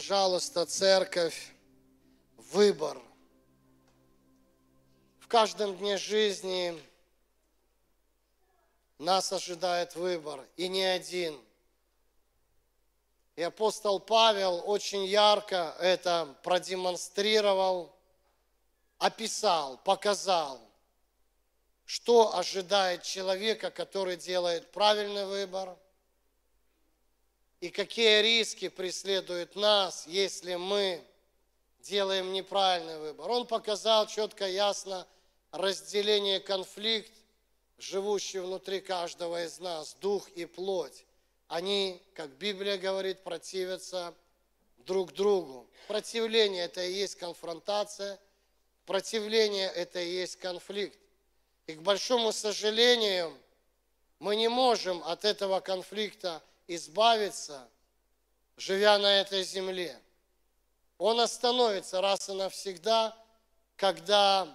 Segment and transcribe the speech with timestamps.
[0.00, 1.52] Пожалуйста, церковь,
[2.52, 2.98] выбор.
[5.18, 6.82] В каждом дне жизни
[8.96, 11.38] нас ожидает выбор, и не один.
[13.36, 17.94] И апостол Павел очень ярко это продемонстрировал,
[18.96, 20.62] описал, показал,
[21.84, 25.76] что ожидает человека, который делает правильный выбор–
[27.60, 31.04] и какие риски преследуют нас, если мы
[31.80, 33.30] делаем неправильный выбор.
[33.30, 35.06] Он показал четко, ясно
[35.52, 37.12] разделение конфликт,
[37.78, 41.04] живущий внутри каждого из нас, дух и плоть.
[41.48, 44.14] Они, как Библия говорит, противятся
[44.78, 45.66] друг другу.
[45.88, 48.18] Противление– это и есть конфронтация,
[48.86, 50.98] противление– это и есть конфликт.
[51.66, 53.36] И, к большому сожалению,
[54.18, 56.42] мы не можем от этого конфликта
[56.76, 57.68] избавиться,
[58.56, 59.98] живя на этой земле.
[60.98, 63.16] Он остановится раз и навсегда,
[63.76, 64.46] когда,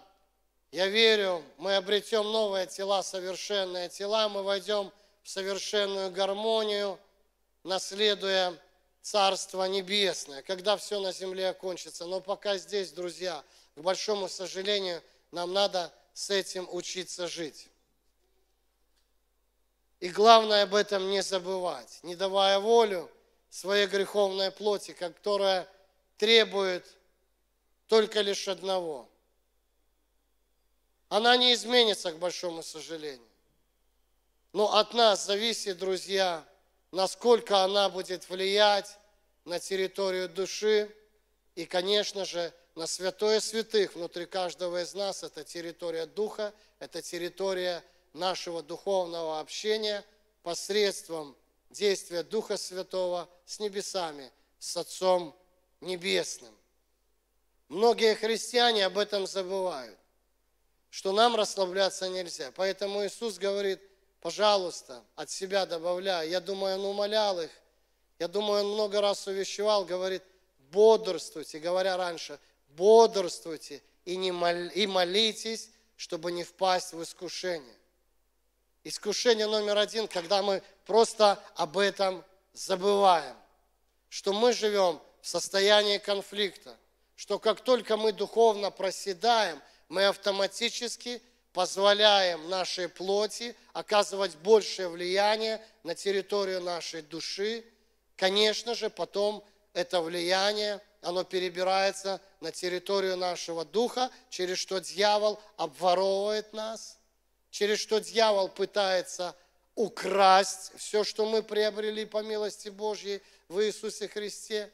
[0.71, 4.91] я верю, мы обретем новые тела, совершенные тела, мы войдем
[5.23, 6.99] в совершенную гармонию,
[7.63, 8.57] наследуя
[9.01, 12.05] Царство Небесное, когда все на земле окончится.
[12.05, 13.43] Но пока здесь, друзья,
[13.75, 17.67] к большому сожалению, нам надо с этим учиться жить.
[19.99, 23.09] И главное об этом не забывать, не давая волю
[23.49, 25.67] своей греховной плоти, которая
[26.17, 26.85] требует
[27.87, 29.09] только лишь одного.
[31.09, 33.27] Она не изменится, к большому сожалению.
[34.53, 36.43] Но от нас зависит, друзья,
[36.91, 38.97] насколько она будет влиять
[39.45, 40.93] на территорию души
[41.55, 45.23] и, конечно же, на святое святых внутри каждого из нас.
[45.23, 47.83] Это территория духа, это территория
[48.15, 50.03] нашего духовного общения
[50.41, 51.35] посредством
[51.69, 55.35] действия Духа Святого с небесами, с Отцом
[55.81, 56.53] Небесным.
[57.67, 59.97] Многие христиане об этом забывают,
[60.89, 62.51] что нам расслабляться нельзя.
[62.55, 63.81] Поэтому Иисус говорит,
[64.21, 66.29] пожалуйста, от себя добавляй.
[66.29, 67.51] Я думаю, Он умолял их,
[68.19, 70.23] я думаю, Он много раз увещевал, говорит,
[70.71, 72.39] бодрствуйте, говоря раньше,
[72.69, 77.75] бодрствуйте и, не мол, и молитесь, чтобы не впасть в искушение.
[78.87, 82.23] Искушение номер один, когда мы просто об этом
[82.53, 83.35] забываем,
[84.09, 86.77] что мы живем в состоянии конфликта,
[87.15, 89.59] что как только мы духовно проседаем,
[89.89, 91.19] мы автоматически
[91.51, 97.65] позволяем нашей плоти оказывать большее влияние на территорию нашей души.
[98.15, 99.43] Конечно же, потом
[99.73, 106.94] это влияние, оно перебирается на территорию нашего духа, через что дьявол обворовывает нас–
[107.55, 109.33] через что дьявол пытается
[109.75, 114.69] украсть все, что мы приобрели по милости Божьей в Иисусе Христе.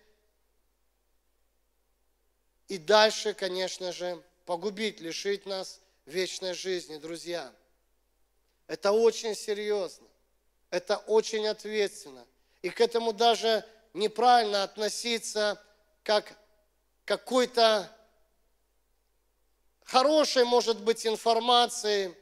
[2.69, 7.53] И дальше, конечно же, погубить, лишить нас вечной жизни, друзья.
[8.65, 10.07] Это очень серьезно,
[10.71, 12.25] это очень ответственно.
[12.63, 13.63] И к этому даже
[13.93, 15.63] неправильно относиться
[16.01, 16.35] как
[17.05, 17.95] какой-то
[19.83, 22.15] хорошей, может быть, информацией,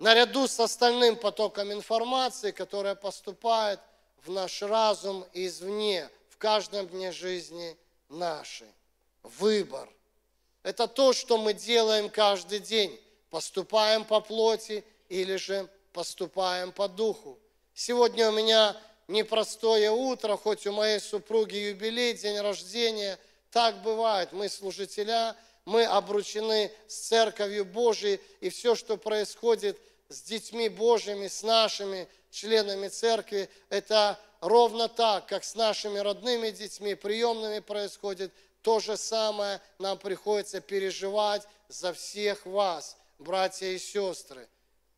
[0.00, 3.78] наряду с остальным потоком информации, которая поступает
[4.24, 7.76] в наш разум извне, в каждом дне жизни
[8.08, 8.66] нашей.
[9.22, 9.88] Выбор.
[10.62, 12.98] Это то, что мы делаем каждый день.
[13.28, 17.38] Поступаем по плоти или же поступаем по духу.
[17.74, 23.18] Сегодня у меня непростое утро, хоть у моей супруги юбилей, день рождения.
[23.50, 24.32] Так бывает.
[24.32, 29.78] Мы служителя, мы обручены с Церковью Божией, и все, что происходит–
[30.10, 36.94] с детьми Божьими, с нашими членами церкви, это ровно так, как с нашими родными детьми,
[36.94, 38.32] приемными происходит,
[38.62, 39.60] то же самое.
[39.78, 44.48] Нам приходится переживать за всех вас, братья и сестры.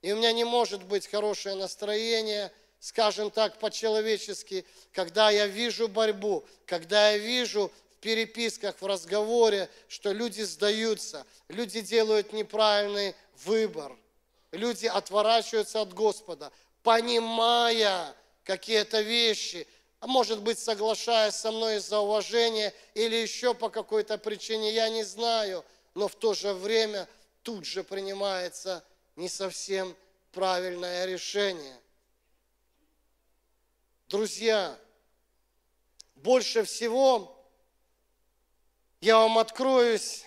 [0.01, 2.51] И у меня не может быть хорошее настроение,
[2.81, 10.11] скажем так, по-человечески, когда я вижу борьбу, когда я вижу в переписках, в разговоре, что
[10.11, 13.95] люди сдаются, люди делают неправильный выбор
[14.53, 16.53] люди отворачиваются от Господа,
[16.83, 18.15] понимая
[18.45, 19.67] какие-то вещи,
[20.01, 25.05] а может быть, соглашаясь со мной из-за уважения или еще по какой-то причине, я не
[25.05, 25.65] знаю,
[25.95, 27.09] но в то же время
[27.43, 28.85] тут же принимается
[29.17, 29.97] не совсем
[30.33, 31.77] правильное решение.
[34.09, 34.77] Друзья,
[36.17, 37.39] больше всего
[39.01, 40.25] я вам откроюсь,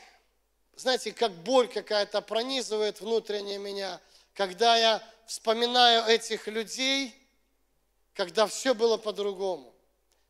[0.75, 4.01] знаете, как боль какая-то пронизывает внутренне меня–
[4.35, 7.15] когда я вспоминаю этих людей,
[8.13, 9.73] когда все было по-другому,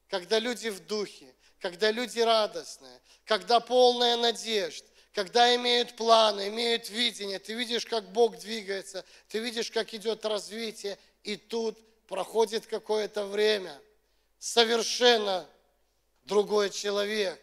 [0.07, 7.39] когда люди в духе, когда люди радостные, когда полная надежд, когда имеют планы, имеют видение,
[7.39, 11.77] ты видишь, как Бог двигается, ты видишь, как идет развитие, и тут
[12.07, 13.81] проходит какое-то время,
[14.37, 15.49] совершенно
[16.25, 17.41] другой человек,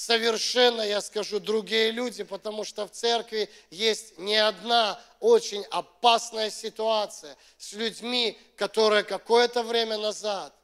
[0.00, 7.36] совершенно, я скажу, другие люди, потому что в церкви есть не одна очень опасная ситуация
[7.58, 10.54] с людьми, которые какое-то время назад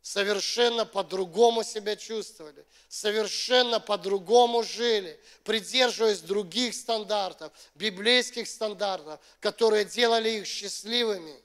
[0.00, 10.46] совершенно по-другому себя чувствовали, совершенно по-другому жили, придерживаясь других стандартов, библейских стандартов, которые делали их
[10.46, 11.38] счастливыми,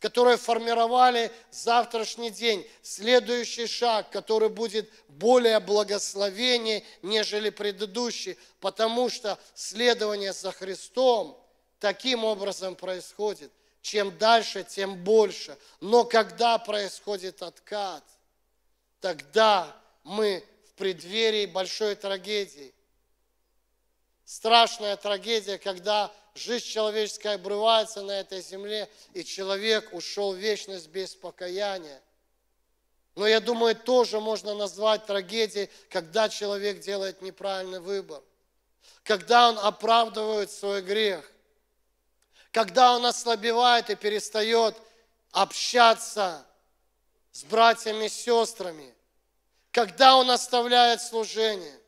[0.00, 10.32] которые формировали завтрашний день, следующий шаг, который будет более благословеннее, нежели предыдущий, потому что следование
[10.32, 11.38] за Христом
[11.78, 13.52] таким образом происходит–
[13.88, 15.56] чем дальше, тем больше.
[15.80, 18.04] Но когда происходит откат,
[19.00, 19.74] тогда
[20.04, 22.74] мы в преддверии большой трагедии.
[24.24, 31.14] Страшная трагедия, когда жизнь человеческая обрывается на этой земле, и человек ушел в вечность без
[31.14, 32.00] покаяния.
[33.16, 38.22] Но я думаю, тоже можно назвать трагедией, когда человек делает неправильный выбор.
[39.02, 41.30] Когда он оправдывает свой грех
[42.50, 44.76] когда он ослабевает и перестает
[45.32, 46.44] общаться
[47.32, 48.94] с братьями и сестрами,
[49.70, 51.78] когда он оставляет служение,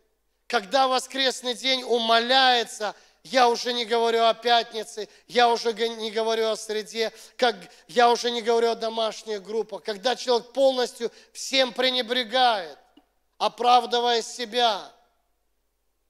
[0.46, 6.56] когда воскресный день умоляется, я уже не говорю о пятнице, я уже не говорю о
[6.56, 7.56] среде, как,
[7.88, 12.78] я уже не говорю о домашних группах, когда человек полностью всем пренебрегает,
[13.38, 14.90] оправдывая себя.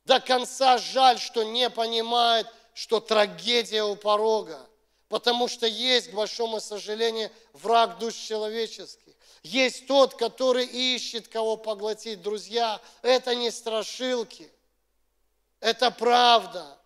[0.05, 2.47] До конца жаль, что не понимает–
[2.81, 4.67] что трагедия у порога,
[5.11, 9.12] потому что есть, к большому сожалению, враг душ человеческих.
[9.43, 12.23] Есть тот, который ищет, кого поглотить.
[12.23, 14.51] Друзья, это не страшилки,
[15.61, 16.79] это правда.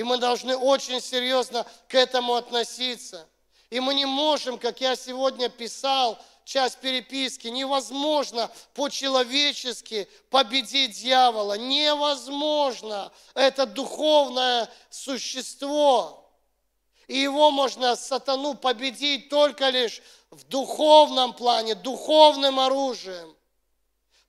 [0.00, 3.28] И мы должны очень серьезно к этому относиться.
[3.68, 11.58] И мы не можем, как я сегодня писал, часть переписки, невозможно по-человечески победить дьявола.
[11.58, 13.12] Невозможно.
[13.34, 16.32] Это духовное существо.
[17.06, 20.00] И его можно, сатану, победить только лишь
[20.30, 23.36] в духовном плане, духовным оружием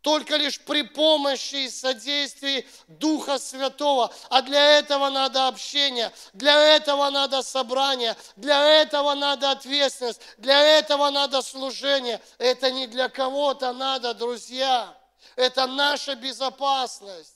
[0.01, 4.13] только лишь при помощи и содействии Духа Святого.
[4.29, 11.11] А для этого надо общение, для этого надо собрание, для этого надо ответственность, для этого
[11.11, 12.21] надо служение.
[12.39, 14.97] Это не для кого-то надо, друзья.
[15.35, 17.35] Это наша безопасность.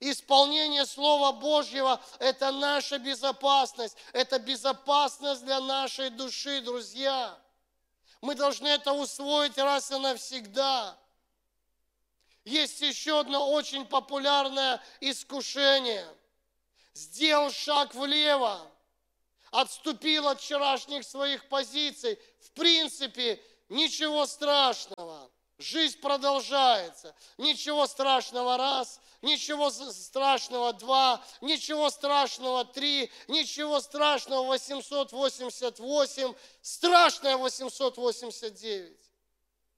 [0.00, 3.96] Исполнение Слова Божьего– это наша безопасность.
[4.12, 7.38] Это безопасность для нашей души, друзья.
[8.20, 10.98] Мы должны это усвоить раз и навсегда.
[12.44, 16.06] Есть еще одно очень популярное искушение.
[16.92, 18.70] Сделал шаг влево,
[19.50, 22.18] отступил от вчерашних своих позиций.
[22.40, 25.30] В принципе, ничего страшного.
[25.58, 27.14] Жизнь продолжается.
[27.38, 39.03] Ничего страшного раз, ничего страшного два, ничего страшного три, ничего страшного 888, страшное 889.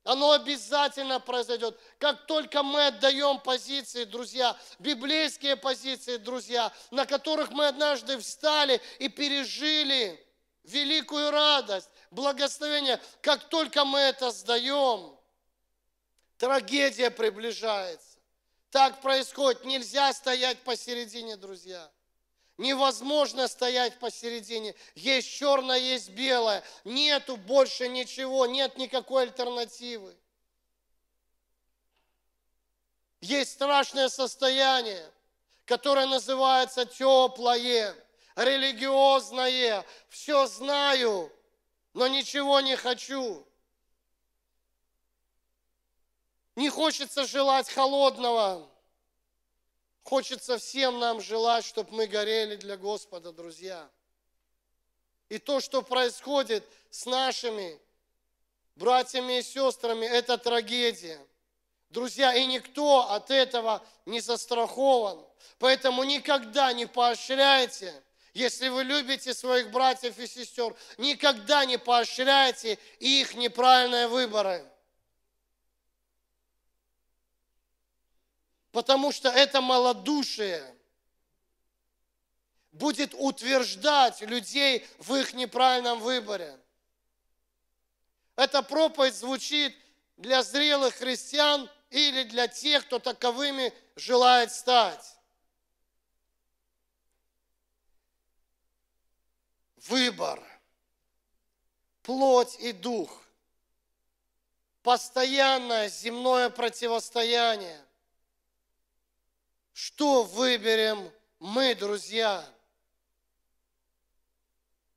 [0.06, 1.76] Оно обязательно произойдет.
[1.98, 9.08] Как только мы отдаем позиции, друзья, библейские позиции, друзья, на которых мы однажды встали и
[9.08, 10.25] пережили
[10.62, 15.18] великую радость, благословение, как только мы это сдаем,
[16.38, 18.18] трагедия приближается.
[18.70, 19.64] Так происходит.
[19.64, 21.90] Нельзя стоять посередине, друзья.
[22.58, 24.75] Невозможно стоять посередине.
[24.94, 26.64] Есть черное, есть белое.
[26.84, 30.16] Нету больше ничего, нет никакой альтернативы.
[33.20, 35.04] Есть страшное состояние,
[35.66, 37.94] которое называется теплое,
[38.36, 39.84] религиозное.
[40.08, 41.30] Все знаю,
[41.92, 43.46] но ничего не хочу.
[46.54, 48.70] Не хочется желать холодного.
[50.06, 53.90] Хочется всем нам желать, чтобы мы горели для Господа, друзья.
[55.28, 57.76] И то, что происходит с нашими
[58.76, 61.18] братьями и сестрами, это трагедия.
[61.90, 65.26] Друзья, и никто от этого не застрахован.
[65.58, 67.92] Поэтому никогда не поощряйте,
[68.32, 74.64] если вы любите своих братьев и сестер, никогда не поощряйте их неправильные выборы.
[78.76, 80.62] Потому что это малодушие
[82.73, 86.61] будет утверждать людей в их неправильном выборе.
[88.37, 89.75] Эта проповедь звучит
[90.18, 95.16] для зрелых христиан или для тех, кто таковыми желает стать.
[99.76, 100.47] Выбор.
[102.02, 103.23] Плоть и дух.
[104.83, 107.86] Постоянное земное противостояние.
[109.78, 112.42] Что выберем мы, друзья?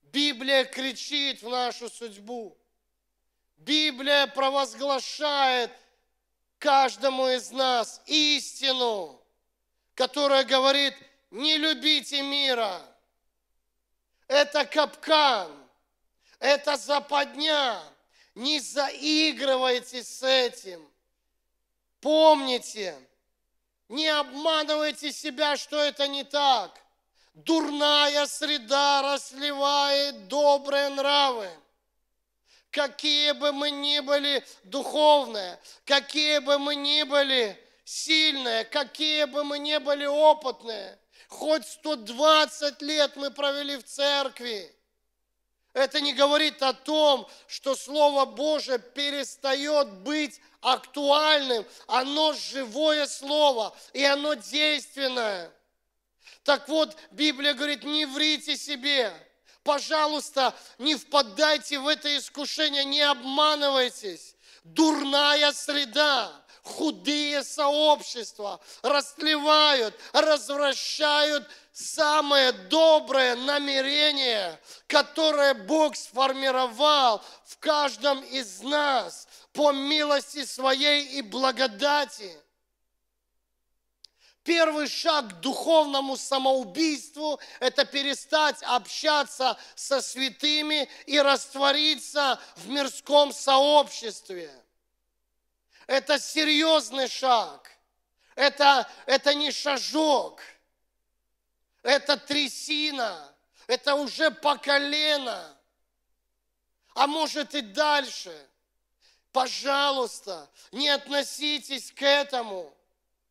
[0.03, 2.57] Библия кричит в нашу судьбу.
[3.57, 5.69] Библия провозглашает
[6.59, 9.21] каждому из нас истину,
[9.95, 10.95] которая говорит,
[11.29, 12.81] не любите мира.
[14.29, 15.51] Это капкан,
[16.39, 17.83] это западня.
[18.33, 20.89] Не заигрывайте с этим.
[21.99, 22.97] Помните,
[23.89, 26.79] не обманывайте себя, что это не так.
[27.33, 31.49] Дурная среда расливает добрые нравы.
[32.71, 39.57] Какие бы мы ни были духовные, какие бы мы ни были сильные, какие бы мы
[39.57, 44.71] ни были опытные, хоть 120 лет мы провели в церкви,
[45.73, 51.65] это не говорит о том, что Слово Божие перестает быть актуальным.
[51.87, 55.51] Оно живое Слово, и оно действенное.
[56.43, 59.13] Так вот, Библия говорит, не врите себе.
[59.63, 64.35] Пожалуйста, не впадайте в это искушение, не обманывайтесь.
[64.63, 66.31] Дурная среда,
[66.69, 79.71] худые сообщества растлевают, развращают самое доброе намерение, которое Бог сформировал в каждом из нас по
[79.71, 82.37] милости своей и благодати.
[84.43, 94.49] Первый шаг к духовному самоубийству– это перестать общаться со святыми и раствориться в мирском сообществе.
[95.89, 97.67] Это серьезный шаг.
[98.35, 100.39] Это, это не шажок.
[101.81, 103.35] Это трясина.
[103.65, 105.57] Это уже по колено.
[106.93, 108.47] А может и дальше.
[109.31, 112.71] Пожалуйста, не относитесь к этому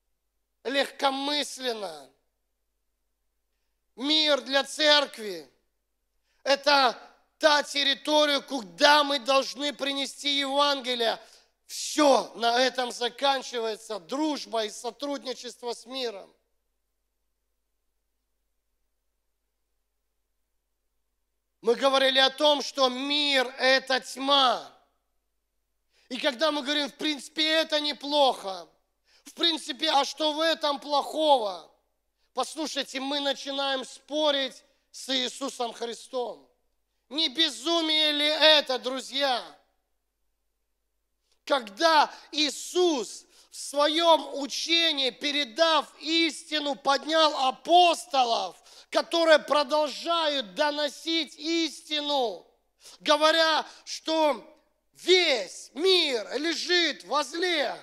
[0.65, 2.11] –легкомысленно.
[3.95, 5.49] Мир для церкви–
[6.43, 6.99] это
[7.38, 11.21] та территория, куда мы должны принести Евангелие.
[11.68, 14.00] Все на этом заканчивается.
[14.00, 16.34] Дружба и сотрудничество с миром.
[21.60, 24.75] Мы говорили о том, что мир– это тьма.
[26.08, 28.66] И когда мы говорим, в принципе, это неплохо,
[29.26, 31.70] в принципе, а что в этом плохого?
[32.32, 36.48] Послушайте, мы начинаем спорить с Иисусом Христом.
[37.10, 39.58] Не безумие ли это, друзья?
[41.49, 52.47] Когда Иисус в своем учении, передав истину, поднял апостолов, которые продолжают доносить истину,
[53.00, 54.45] говоря, что
[54.93, 57.75] весь мир лежит возле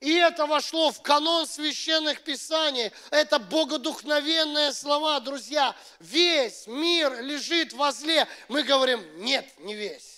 [0.00, 2.92] и это вошло в канон священных писаний.
[3.10, 5.74] Это богодухновенные слова, друзья.
[6.00, 8.28] Весь мир лежит возле.
[8.48, 10.15] Мы говорим, нет, не весь.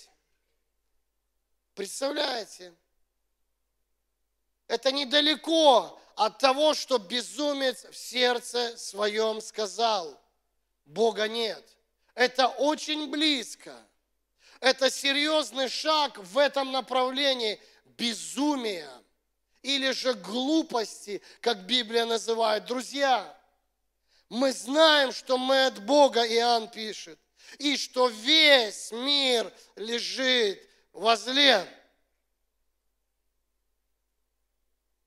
[1.79, 2.73] Представляете?
[4.67, 10.21] Это недалеко от того, что безумец в сердце своем сказал.
[10.83, 11.65] Бога нет.
[12.15, 13.73] Это очень близко.
[14.59, 18.91] Это серьезный шаг в этом направлении безумия
[19.61, 22.65] или же глупости, как Библия называет.
[22.65, 23.41] Друзья,
[24.27, 27.17] мы знаем, что мы от Бога, Иоанн пишет,
[27.57, 31.67] и что весь мир лежит возле.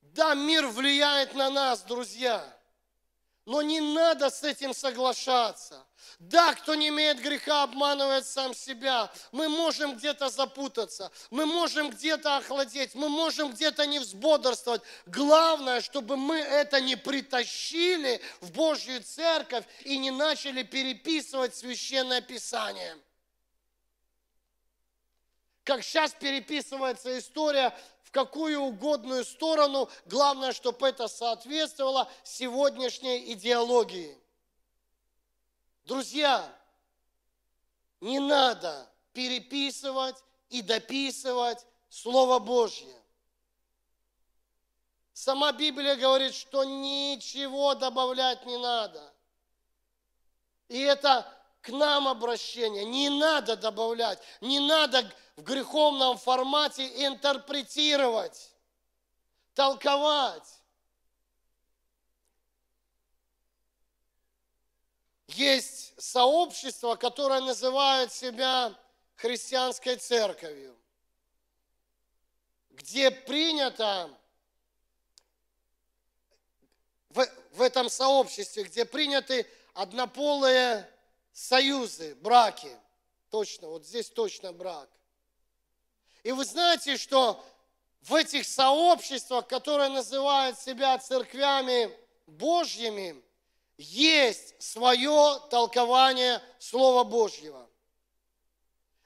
[0.00, 2.44] Да, мир влияет на нас, друзья,
[3.46, 5.86] но не надо с этим соглашаться.
[6.18, 9.10] Да, кто не имеет греха, обманывает сам себя.
[9.32, 14.82] Мы можем где-то запутаться, мы можем где-то охладеть, мы можем где-то не взбодрствовать.
[15.06, 22.96] Главное, чтобы мы это не притащили в Божью церковь и не начали переписывать священное писание.
[25.64, 34.18] Как сейчас переписывается история в какую угодную сторону, главное, чтобы это соответствовало сегодняшней идеологии.
[35.84, 36.52] Друзья,
[38.00, 40.16] не надо переписывать
[40.48, 42.94] и дописывать Слово Божье.
[45.12, 49.12] Сама Библия говорит, что ничего добавлять не надо.
[50.68, 51.30] И это
[51.62, 52.84] к нам обращение.
[52.84, 58.50] Не надо добавлять, не надо в греховном формате интерпретировать.
[59.54, 60.62] толковать.
[65.28, 68.74] Есть сообщество, которое называет себя
[69.16, 70.76] христианской церковью,
[72.70, 74.10] где принято
[77.10, 80.91] в, в этом сообществе, где приняты однополые
[81.32, 82.70] союзы, браки.
[83.30, 84.88] Точно, вот здесь точно брак.
[86.22, 87.42] И вы знаете, что
[88.02, 91.90] в этих сообществах, которые называют себя церквями
[92.26, 93.22] Божьими,
[93.78, 97.68] есть свое толкование Слова Божьего,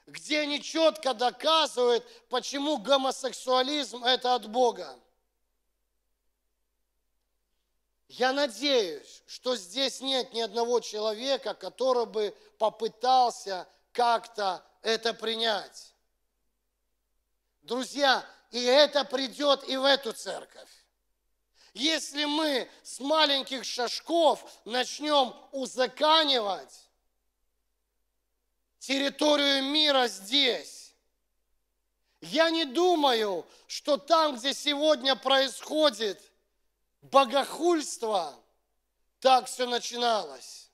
[0.05, 4.97] где они четко доказывают, почему гомосексуализм– это от Бога.
[8.07, 15.93] Я надеюсь, что здесь нет ни одного человека, который бы попытался как-то это принять.
[17.63, 20.69] Друзья, и это придет и в эту церковь.
[21.73, 26.89] Если мы с маленьких шажков начнем узаканивать
[28.79, 30.95] территорию мира здесь,
[32.21, 36.19] я не думаю, что там, где сегодня происходит
[37.01, 38.35] богохульство,
[39.19, 40.69] так все начиналось.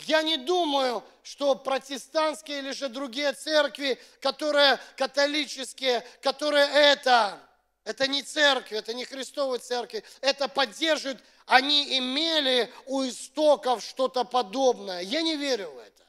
[0.00, 7.40] Я не думаю, что протестантские или же другие церкви, которые католические, которые это
[7.84, 15.00] это не церковь, это не Христовая церковь, это поддерживают, они имели у истоков что-то подобное.
[15.00, 16.06] Я не верю в это.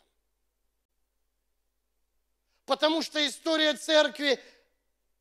[2.66, 4.40] Потому что история церкви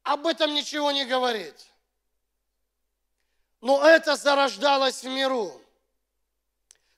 [0.02, 1.55] об этом ничего не говорит.
[3.61, 5.61] Но это зарождалось в миру.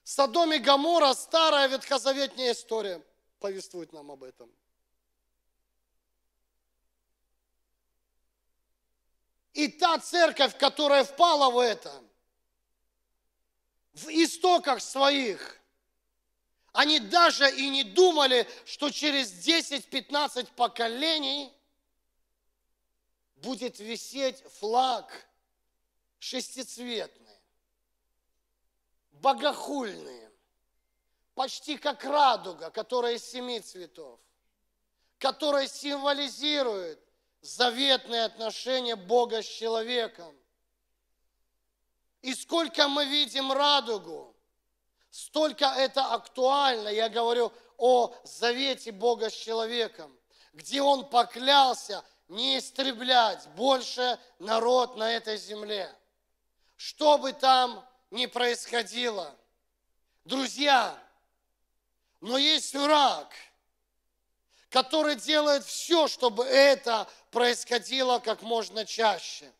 [0.03, 3.01] Содом и Гамора, старая ветхозаветная история,
[3.39, 4.49] повествует нам об этом–
[9.53, 12.03] И та церковь, которая впала в это,
[13.93, 15.59] в истоках своих,
[16.71, 21.53] они даже и не думали, что через 10-15 поколений
[23.35, 25.27] будет висеть флаг
[26.23, 27.37] шестицветный,
[29.11, 30.29] богохульный,
[31.35, 34.21] почти как радуга, которая из семи цветов,
[35.17, 36.97] которая символизирует
[37.41, 40.33] заветные отношения Бога с человеком.
[42.21, 44.33] И сколько мы видим радугу,
[45.09, 46.87] столько это актуально.
[46.87, 50.17] Я говорю о завете Бога с человеком,
[50.53, 55.93] где Он поклялся не истреблять больше народ на этой земле.
[56.85, 59.33] Что бы там ни происходило.
[60.25, 61.01] Друзья,
[62.19, 63.33] но есть враг–
[64.69, 69.53] который делает все, чтобы это происходило как можно чаще.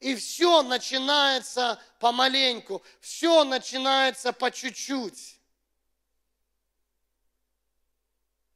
[0.00, 5.38] И все начинается помаленьку, все начинается по чуть-чуть.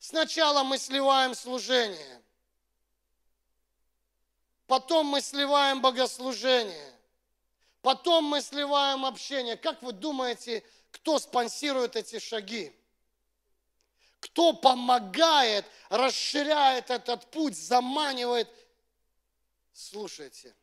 [0.01, 2.23] Сначала мы сливаем служение,
[4.69, 6.95] потом мы сливаем богослужение,
[7.83, 9.57] потом мы сливаем общение.
[9.57, 12.73] Как вы думаете, кто спонсирует эти шаги?
[14.21, 18.49] Кто помогает, расширяет этот путь, заманивает.
[19.73, 20.55] Слушайте,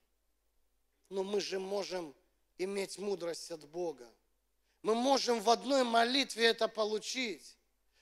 [1.10, 2.14] но мы же можем
[2.58, 4.08] иметь мудрость от Бога.
[4.84, 7.58] Мы можем в одной молитве это получить,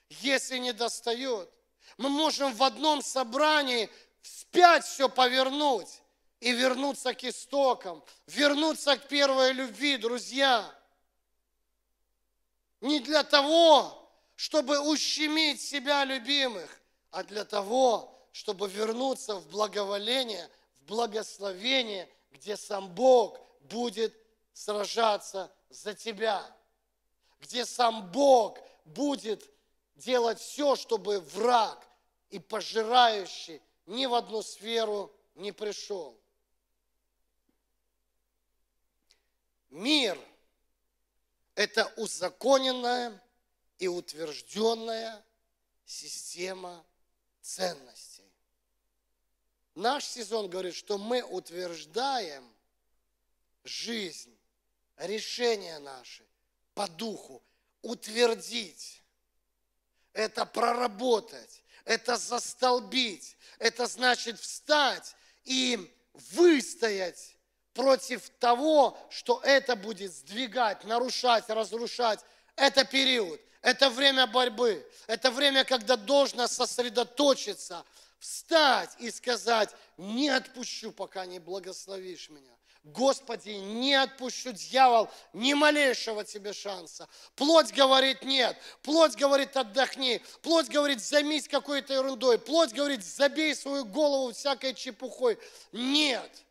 [0.09, 1.49] если не достает.
[1.97, 3.89] Мы можем в одном собрании
[4.23, 6.01] вспять все повернуть
[6.39, 10.73] и вернуться к истокам, вернуться к первой любви, друзья.
[12.81, 16.81] Не для того, чтобы ущемить себя любимых,
[17.11, 24.15] а для того, чтобы вернуться в благоволение, в благословение, где сам Бог будет
[24.53, 26.43] сражаться за тебя,
[27.39, 29.49] где сам Бог будет
[29.95, 31.87] делать все, чтобы враг
[32.29, 36.17] и пожирающий ни в одну сферу не пришел.
[39.69, 40.19] Мир–
[41.55, 43.21] это узаконенная
[43.79, 45.23] и утвержденная
[45.85, 46.85] система
[47.41, 48.31] ценностей.
[49.75, 52.47] Наш сезон говорит, что мы утверждаем
[53.63, 54.37] жизнь,
[54.97, 56.23] решения наши
[56.75, 57.41] по духу,
[57.81, 59.01] утвердить.
[60.13, 67.35] Это проработать, это застолбить, это значит встать и выстоять
[67.73, 72.19] против того, что это будет сдвигать, нарушать, разрушать.
[72.55, 74.85] Это период– это время борьбы.
[75.07, 77.83] Это время, когда должно сосредоточиться
[78.19, 82.53] встать и сказать, не отпущу, пока не благословишь меня.
[82.83, 87.07] Господи, не отпущу, дьявол, ни малейшего тебе шанса.
[87.35, 93.85] Плоть говорит нет, плоть говорит отдохни, плоть говорит займись какой-то ерундой, плоть говорит забей свою
[93.85, 95.39] голову всякой чепухой.
[95.71, 96.43] Нет.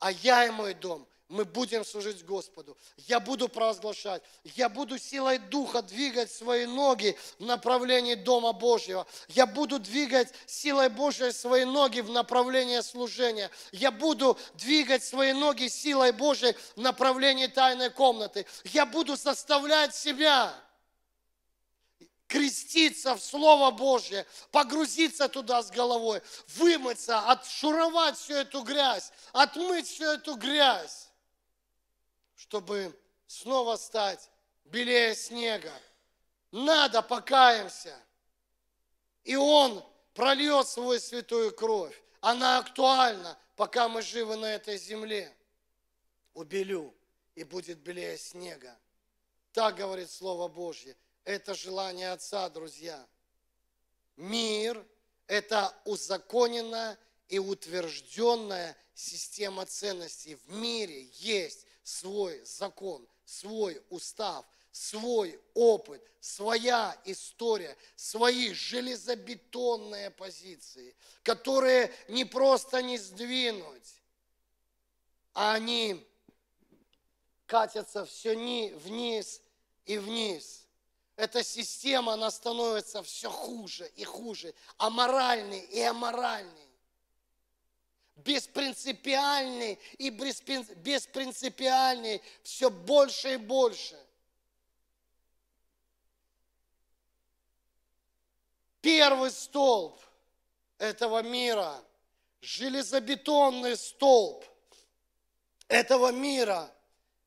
[0.00, 2.76] А я и мой дом– мы будем служить Господу.
[2.96, 4.22] Я буду провозглашать.
[4.44, 9.06] Я буду силой Духа двигать свои ноги в направлении Дома Божьего.
[9.28, 13.50] Я буду двигать силой Божьей свои ноги в направлении служения.
[13.72, 18.46] Я буду двигать свои ноги силой Божьей в направлении тайной комнаты.
[18.64, 20.54] Я буду заставлять себя
[22.26, 26.22] креститься в Слово Божье, погрузиться туда с головой,
[26.56, 31.07] вымыться, отшуровать всю эту грязь, отмыть всю эту грязь
[32.38, 32.96] чтобы
[33.26, 34.30] снова стать
[34.64, 35.72] белее снега.
[36.52, 38.00] Надо покаемся.
[39.24, 42.00] И Он прольет свою святую кровь.
[42.20, 45.34] Она актуальна, пока мы живы на этой земле.
[46.32, 46.94] Убелю,
[47.34, 48.78] и будет белее снега.
[49.52, 50.96] Так говорит Слово Божье.
[51.24, 53.04] Это желание Отца, друзья.
[54.16, 54.86] Мир–
[55.26, 56.96] это узаконенная
[57.28, 60.36] и утвержденная система ценностей.
[60.36, 71.92] В мире есть свой закон, свой устав, свой опыт, своя история, свои железобетонные позиции, которые
[72.08, 74.02] не просто не сдвинуть,
[75.32, 76.06] а они
[77.46, 78.34] катятся все
[78.74, 79.40] вниз
[79.86, 80.66] и вниз.
[81.16, 86.67] Эта система, она становится все хуже и хуже, аморальный и аморальный
[88.18, 93.98] беспринципиальный и беспринципиальный все больше и больше.
[98.80, 100.00] Первый столб
[100.78, 101.80] этого мира,
[102.40, 104.44] железобетонный столб
[105.68, 106.72] этого мира,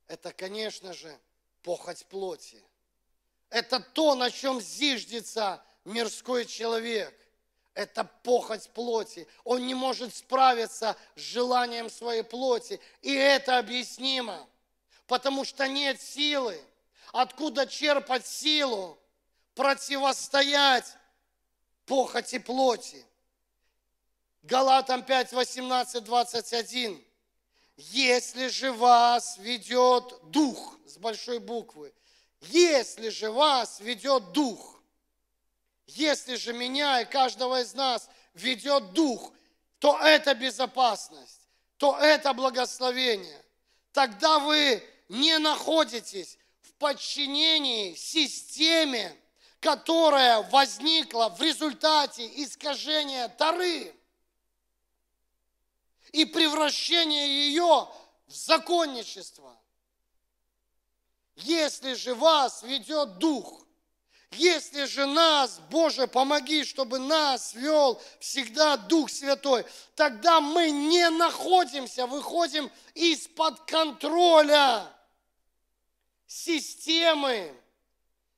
[0.08, 1.16] это, конечно же,
[1.62, 2.64] похоть плоти.
[3.50, 7.14] Это то, на чем зиждется мирской человек
[7.74, 9.28] это похоть плоти.
[9.44, 12.80] Он не может справиться с желанием своей плоти.
[13.02, 14.48] И это объяснимо,
[15.08, 16.60] потому что нет силы.
[17.14, 18.98] Откуда черпать силу?
[19.56, 20.96] Противостоять
[21.86, 23.06] похоти плоти.
[24.44, 27.04] Галатам 5, 18, 21.
[27.78, 31.94] Если же вас ведет дух, с большой буквы,
[32.42, 34.81] если же вас ведет дух,
[35.96, 39.34] если же меня и каждого из нас ведет Дух,
[39.80, 43.44] то это безопасность, то это благословение.
[43.92, 49.16] Тогда вы не находитесь в подчинении системе,
[49.60, 53.94] которая возникла в результате искажения Тары
[56.12, 57.88] и превращения ее
[58.28, 59.58] в законничество.
[61.36, 63.66] Если же вас ведет Дух,
[64.32, 69.66] если же нас, Боже, помоги, чтобы нас вел всегда Дух Святой,
[69.96, 74.88] тогда мы не находимся, выходим из-под контроля
[76.26, 77.54] системы.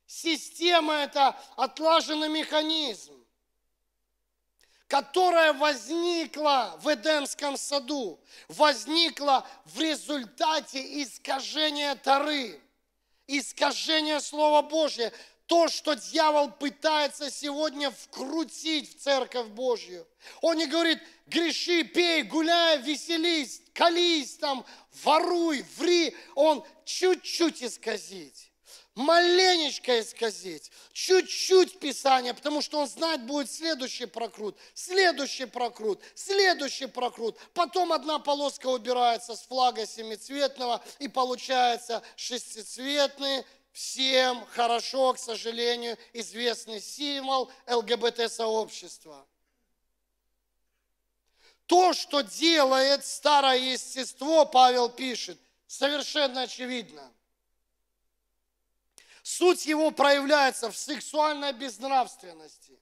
[0.08, 3.14] Система– это отлаженный механизм,
[4.88, 12.60] которая возникла в Эдемском саду, возникла в результате искажения Тары,
[13.28, 15.12] искажения Слова Божьего
[15.54, 20.08] то, что дьявол пытается сегодня вкрутить в Церковь Божью.
[20.42, 24.66] Он не говорит, греши, пей, гуляй, веселись, колись там,
[25.04, 26.16] воруй, ври.
[26.34, 28.50] Он чуть-чуть исказить
[28.96, 37.38] маленечко исказить, чуть-чуть Писание, потому что он знает, будет следующий прокрут, следующий прокрут, следующий прокрут.
[37.54, 46.80] Потом одна полоска убирается с флага семицветного, и получается шестицветный всем хорошо, к сожалению, известный
[46.80, 49.28] символ ЛГБТ-сообщества.
[51.66, 57.12] То, что делает старое естество, Павел пишет, совершенно очевидно.
[59.24, 62.80] Суть его проявляется в сексуальной безнравственности.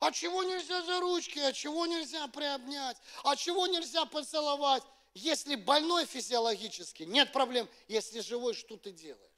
[0.00, 4.82] А чего нельзя за ручки, а чего нельзя приобнять, а чего нельзя поцеловать?
[5.14, 7.68] Если больной физиологически, нет проблем.
[7.86, 9.31] Если живой, что ты делаешь?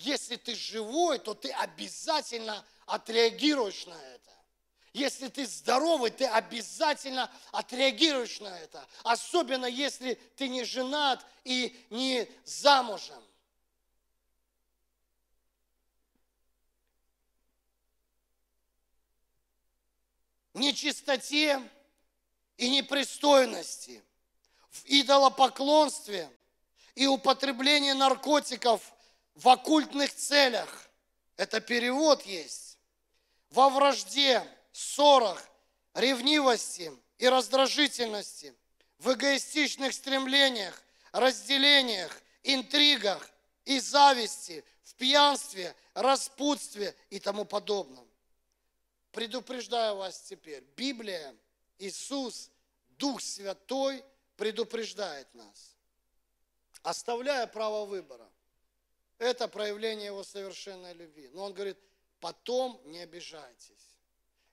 [0.00, 4.30] Если ты живой, то ты обязательно отреагируешь на это.
[4.94, 8.86] Если ты здоровый, ты обязательно отреагируешь на это.
[9.04, 13.22] Особенно если ты не женат и не замужем.
[20.52, 21.62] нечистоте
[22.58, 24.02] и непристойности,
[24.70, 26.28] в идолопоклонстве
[26.94, 28.82] и употреблении наркотиков
[29.40, 30.90] в оккультных целях.
[31.36, 32.78] Это перевод есть.
[33.50, 35.42] Во вражде, ссорах,
[35.94, 38.54] ревнивости и раздражительности,
[38.98, 43.30] в эгоистичных стремлениях, разделениях, интригах
[43.64, 48.06] и зависти, в пьянстве, распутстве и тому подобном.
[49.10, 51.34] Предупреждаю вас теперь, Библия,
[51.78, 52.50] Иисус,
[52.90, 54.04] Дух Святой
[54.36, 55.74] предупреждает нас,
[56.82, 58.29] оставляя право выбора.
[59.20, 61.28] Это проявление Его совершенной любви.
[61.34, 61.78] Но Он говорит,
[62.20, 63.98] потом не обижайтесь.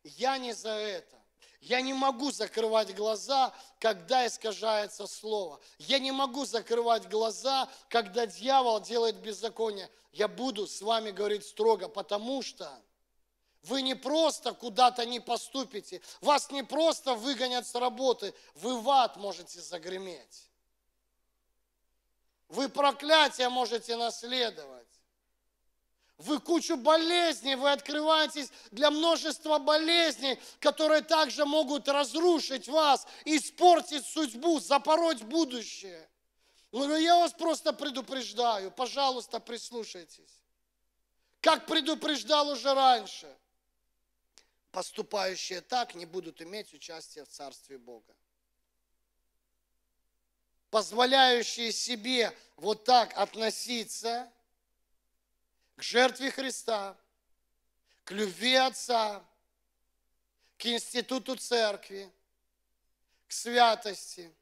[0.04, 1.16] Я не за это.
[1.62, 5.62] Я не могу закрывать глаза, когда искажается слово.
[5.80, 9.90] Я не могу закрывать глаза, когда дьявол делает беззаконие.
[10.12, 12.70] Я буду с вами говорить строго, потому что
[13.64, 19.16] вы не просто куда-то не поступите, вас не просто выгонят с работы, вы в ад
[19.16, 20.47] можете загреметь.
[22.50, 24.88] Вы проклятие можете наследовать.
[26.18, 34.60] Вы кучу болезней, вы открываетесь для множества болезней, которые также могут разрушить вас, испортить судьбу,
[34.60, 36.10] запороть будущее.
[36.72, 40.44] Но я вас просто предупреждаю, пожалуйста, прислушайтесь.
[41.40, 43.34] Как предупреждал уже раньше,
[44.72, 48.16] поступающие так не будут иметь участия в Царстве Бога.
[50.70, 54.32] Позволяющие себе вот так относиться–
[55.78, 56.98] к жертве Христа,
[58.04, 59.24] к любви Отца,
[60.58, 62.12] к институту церкви,
[63.28, 64.34] к святости,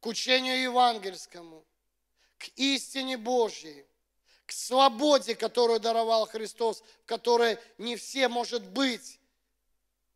[0.00, 1.64] к учению евангельскому,
[2.36, 3.86] к истине Божьей,
[4.44, 9.18] к свободе, которую даровал Христос, в которой не все, может быть,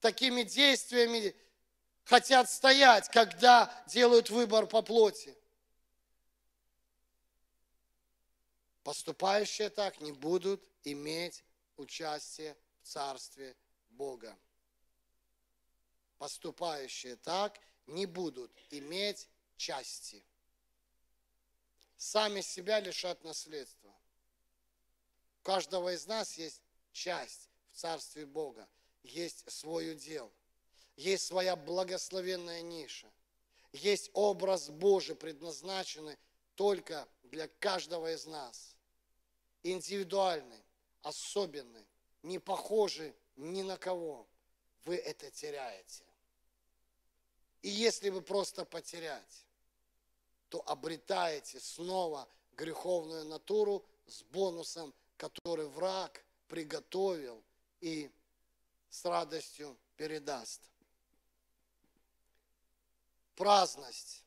[0.00, 1.34] такими действиями
[2.04, 5.36] хотят стоять, когда делают выбор по плоти.
[8.84, 11.42] поступающие так не будут иметь
[11.76, 13.56] участие в Царстве
[13.90, 14.38] Бога.
[16.18, 20.22] Поступающие так не будут иметь части.
[21.96, 23.92] Сами себя лишат наследства.
[25.40, 26.62] У каждого из нас есть
[26.92, 28.68] часть в Царстве Бога,
[29.02, 30.30] есть свой удел,
[30.96, 33.10] есть своя благословенная ниша,
[33.72, 36.16] есть образ Божий, предназначенный
[36.54, 38.76] только для каждого из нас–
[39.64, 40.62] индивидуальный,
[41.02, 41.84] особенный,
[42.22, 44.28] не похожий ни на кого,
[44.84, 46.04] вы это теряете.
[47.62, 49.46] И если вы просто потерять,
[50.50, 57.42] то обретаете снова греховную натуру с бонусом, который враг приготовил
[57.80, 58.10] и
[58.90, 60.60] с радостью передаст.
[63.36, 64.24] Праздность.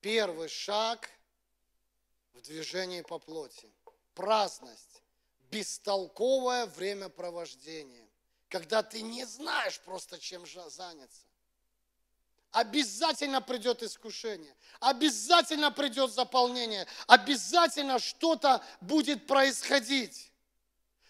[0.00, 1.10] Первый шаг
[2.32, 3.70] в движении по плоти.
[4.14, 5.02] Праздность,
[5.50, 8.08] бестолковое времяпровождение,
[8.48, 11.22] когда ты не знаешь просто, чем заняться.
[12.52, 20.32] Обязательно придет искушение, обязательно придет заполнение, обязательно что-то будет происходить.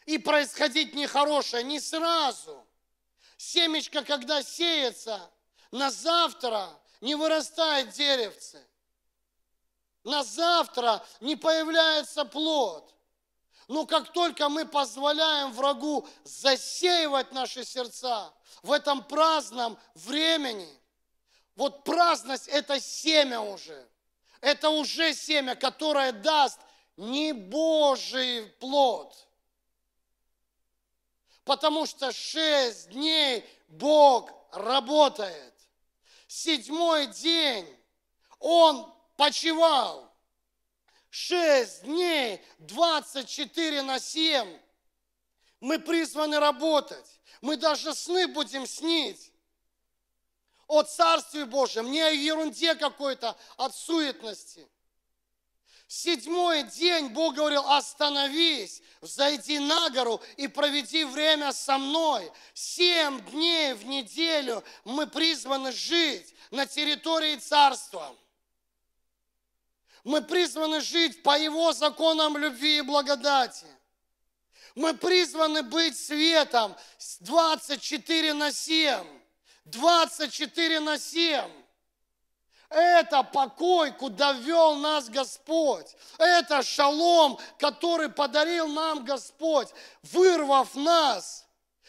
[0.06, 2.64] И происходить нехорошее, не сразу.
[3.36, 5.30] Семечко, когда сеется,
[5.70, 8.64] на завтра не вырастает деревце–
[10.06, 12.94] на завтра не появляется плод.
[13.66, 20.68] Но как только мы позволяем врагу засеивать наши сердца в этом праздном времени,
[21.56, 23.84] вот праздность– это семя уже.
[24.40, 26.60] Это уже семя, которое даст
[26.96, 29.12] не Божий плод.
[31.42, 35.54] Потому что шесть дней Бог работает.
[36.26, 37.66] Седьмой день
[38.38, 40.12] Он почивал.
[41.10, 44.60] Шесть дней, 24 на 7.
[45.60, 47.20] Мы призваны работать.
[47.40, 49.32] Мы даже сны будем снить
[50.66, 54.68] о Царстве Божьем, не о ерунде какой-то, от суетности.
[55.88, 62.32] Седьмой день Бог говорил, остановись, зайди на гору и проведи время со мной.
[62.54, 68.16] Семь дней в неделю мы призваны жить на территории Царства.
[70.02, 73.66] Мы призваны жить по Его законам любви и благодати.
[74.74, 76.76] Мы призваны быть светом
[77.20, 79.06] 24 на 7.
[79.64, 81.65] 24 на 7.
[82.68, 85.86] Это покой, куда вел нас Господь.
[86.18, 89.68] Это шалом, который подарил нам Господь,
[90.02, 91.46] вырвав нас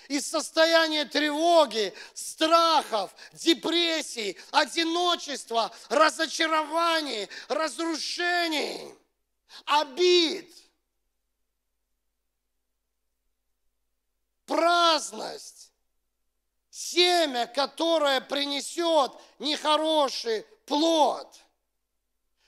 [0.07, 8.93] из состояния тревоги, страхов, депрессий, одиночества, разочарований, разрушений,
[9.65, 10.53] обид,
[14.45, 15.71] праздность,
[16.69, 21.35] семя, которое принесет нехороший плод.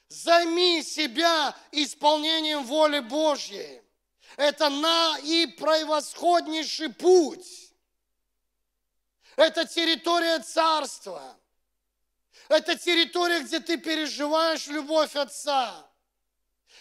[0.10, 3.82] Займи себя исполнением воли Божьей.
[4.38, 7.74] Это на и превосходнейший путь.
[9.36, 11.36] Это территория царства.
[12.48, 15.88] Это территория, где ты переживаешь любовь Отца.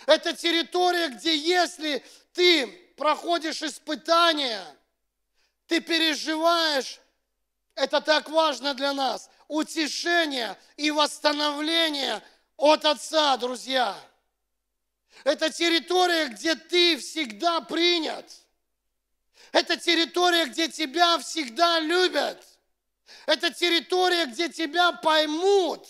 [0.06, 4.64] Это территория, где если ты проходишь испытания,
[5.66, 7.00] ты переживаешь,
[7.74, 12.22] это так важно для нас, утешение и восстановление
[12.56, 13.98] от Отца, друзья.
[15.24, 18.30] Это территория, где ты всегда принят.
[19.52, 22.44] Это территория, где тебя всегда любят.
[23.26, 25.86] Это территория, где тебя поймут,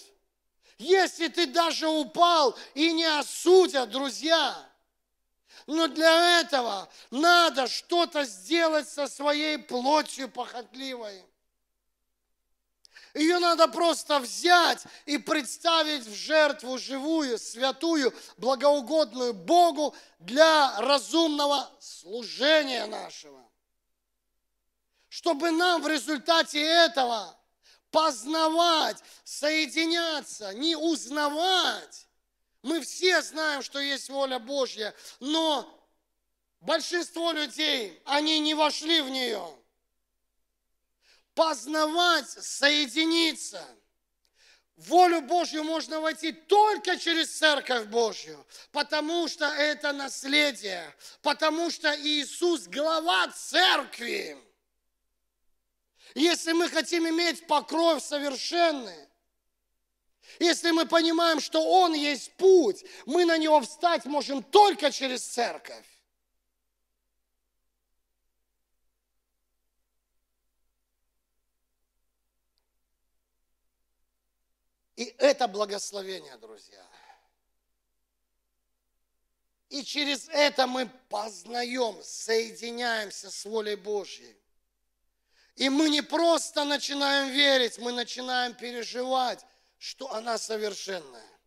[0.78, 4.56] если ты даже упал и не осудят, друзья.
[5.66, 11.24] Но для этого надо что-то сделать со своей плотью похотливой.
[13.18, 22.86] Ее надо просто взять и представить в жертву живую, святую, благоугодную Богу для разумного служения
[22.86, 23.44] нашего.
[25.08, 27.36] Чтобы нам в результате этого
[27.90, 32.06] познавать, соединяться, не узнавать.
[32.62, 35.68] Мы все знаем, что есть воля Божья, но
[36.60, 39.57] большинство людей, они не вошли в нее
[41.38, 43.64] познавать, соединиться.
[44.74, 51.94] В волю Божью можно войти только через Церковь Божью, потому что это наследие, потому что
[51.94, 54.36] Иисус– глава Церкви.
[56.16, 59.08] Если мы хотим иметь покров совершенный,
[60.40, 65.86] если мы понимаем, что Он есть путь, мы на него встать можем только через Церковь.
[74.98, 76.84] И это благословение, друзья.
[79.68, 84.36] И через это мы познаем, соединяемся с волей Божьей.
[85.54, 89.46] И мы не просто начинаем верить, мы начинаем переживать,
[89.78, 91.38] что она совершенная.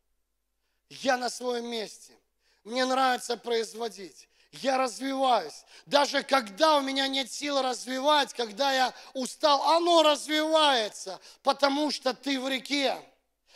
[0.88, 2.18] Я на своем месте.
[2.64, 4.30] Мне нравится производить.
[4.54, 5.66] Я развиваюсь.
[5.86, 12.40] Даже когда у меня нет сил развивать, когда я устал, оно развивается, потому что ты
[12.40, 12.98] в реке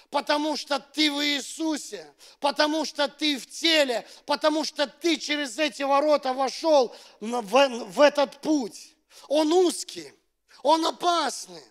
[0.09, 5.83] потому что ты в Иисусе, потому что ты в теле, потому что ты через эти
[5.83, 8.95] ворота вошел в, в этот путь.
[9.27, 10.13] Он узкий,
[10.61, 11.63] он опасный,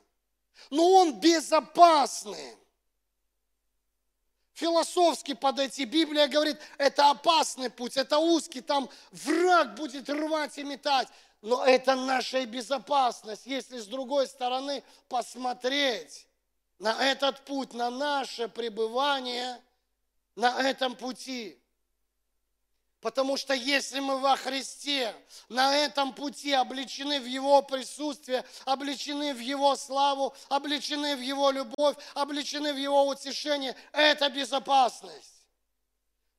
[0.70, 2.56] но он безопасный.
[4.54, 5.84] Философски подойти.
[5.84, 11.08] Библия говорит, это опасный путь, это узкий, там враг будет рвать и метать.
[11.42, 16.26] Но это наша безопасность, если с другой стороны посмотреть
[16.84, 19.58] на этот путь, на наше пребывание
[20.36, 21.58] на этом пути.
[23.00, 25.16] Потому что если мы во Христе,
[25.48, 31.96] на этом пути обличены в Его присутствие, обличены в Его славу, обличены в Его любовь,
[32.12, 35.46] обличены в Его утешение, это безопасность.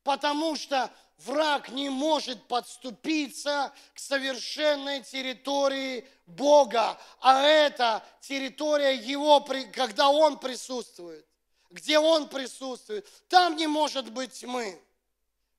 [0.04, 10.10] Потому что враг не может подступиться к совершенной территории Бога, а это территория Его, когда
[10.10, 11.26] Он присутствует.
[11.70, 14.82] Где Он присутствует, там не может быть тьмы.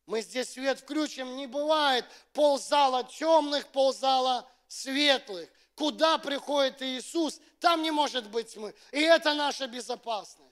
[0.07, 5.49] Мы здесь свет включим, не бывает ползала темных, ползала светлых.
[5.75, 8.75] Куда приходит Иисус, там не может быть тьмы.
[8.93, 10.46] И это наша безопасность.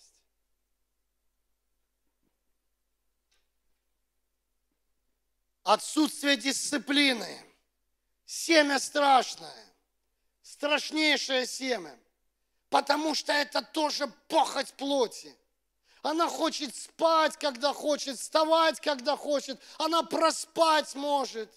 [5.64, 7.40] Отсутствие дисциплины.
[8.26, 9.74] Семя страшное.
[10.42, 11.98] Страшнейшее семя.
[12.68, 15.34] Потому что это тоже похоть плоти.
[16.02, 19.58] Она хочет спать, когда хочет, вставать, когда хочет.
[19.78, 21.50] Она проспать может.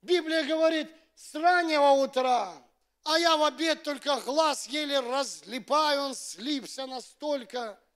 [0.00, 2.54] Библия говорит, с раннего утра,
[3.02, 7.78] а я в обед только глаз еле разлипаю, он слипся настолько–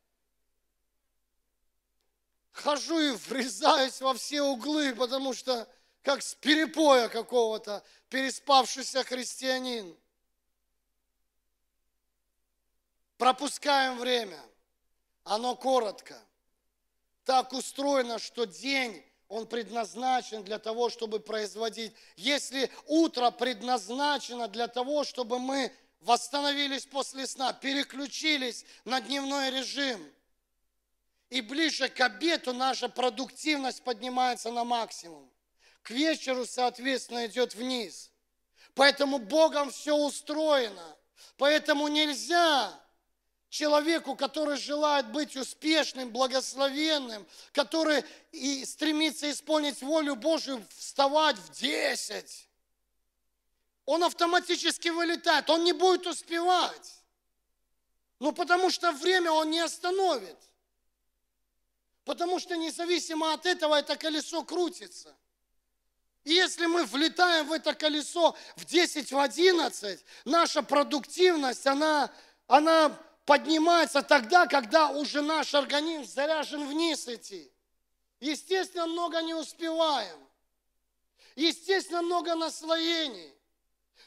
[2.64, 5.68] хожу и врезаюсь во все углы, потому что
[6.02, 9.94] как с перепоя какого-то переспавшийся христианин.
[13.18, 14.40] Пропускаем время.
[15.24, 16.18] Оно коротко.
[17.24, 21.92] Так устроено, что день, он предназначен для того, чтобы производить.
[22.16, 30.10] Если утро предназначено для того, чтобы мы восстановились после сна, переключились на дневной режим,
[31.34, 35.28] и ближе к обеду наша продуктивность поднимается на максимум.
[35.82, 38.12] К вечеру, соответственно, идет вниз.
[38.74, 40.96] Поэтому Богом все устроено.
[41.36, 42.72] Поэтому нельзя
[43.48, 52.48] человеку, который желает быть успешным, благословенным, который и стремится исполнить волю Божию, вставать в 10.
[53.86, 56.92] Он автоматически вылетает, он не будет успевать.
[58.20, 60.38] Ну, потому что время он не остановит.
[62.04, 65.16] Потому что независимо от этого это колесо крутится.
[66.24, 72.10] И если мы влетаем в это колесо в 10, в 11, наша продуктивность, она,
[72.46, 72.90] она
[73.26, 77.50] поднимается тогда, когда уже наш организм заряжен вниз идти.
[78.20, 80.18] Естественно, много не успеваем.
[81.36, 83.34] Естественно, много наслоений.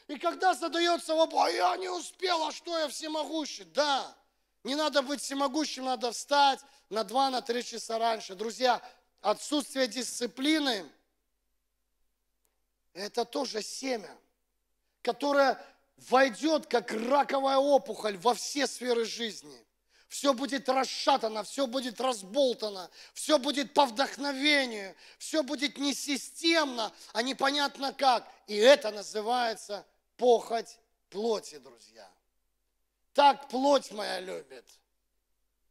[0.08, 3.64] И когда задается вопрос, а я не успел, а что я всемогущий?
[3.64, 4.16] Да,
[4.64, 8.34] не надо быть всемогущим, надо встать на два, на три часа раньше.
[8.34, 8.82] Друзья,
[9.20, 10.88] отсутствие дисциплины–
[12.94, 14.10] это тоже семя,
[15.02, 15.62] которое
[15.96, 19.64] войдет, как раковая опухоль, во все сферы жизни.
[20.08, 27.20] Все будет расшатано, все будет разболтано, все будет по вдохновению, все будет не системно, а
[27.20, 28.26] непонятно как.
[28.46, 29.86] И это называется
[30.16, 30.78] похоть
[31.10, 32.10] плоти, друзья.
[33.12, 34.64] Так плоть моя любит.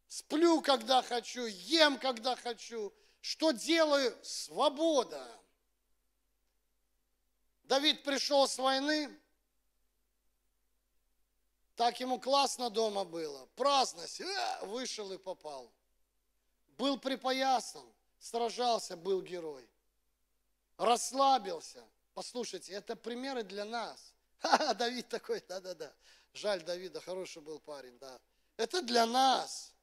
[0.08, 2.94] Сплю, когда хочу, ем, когда хочу.
[3.22, 4.18] Что делаю?
[4.24, 5.26] Свобода.
[7.64, 9.10] Давид пришел с войны,
[11.78, 13.46] так ему классно дома было.
[13.56, 14.20] Праздность.
[14.20, 15.72] Э, вышел и попал.
[16.78, 17.86] Был припоясан,
[18.18, 19.70] сражался, был герой.
[20.78, 21.88] Расслабился.
[22.16, 24.14] Послушайте, это примеры для нас.
[24.40, 25.94] Ха, Давид такой, да-да-да.
[26.34, 28.20] Жаль Давида, хороший был парень, да.
[28.58, 29.76] Это для нас.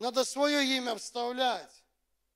[0.00, 1.84] Надо свое имя вставлять.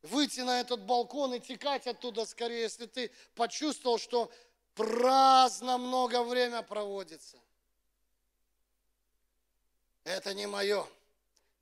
[0.03, 4.31] Выйти на этот балкон и текать оттуда скорее, если ты почувствовал, что
[4.75, 7.41] праздно много время проводится.
[10.05, 10.87] Это не мое.